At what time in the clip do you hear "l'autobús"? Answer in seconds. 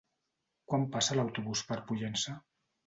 1.21-1.65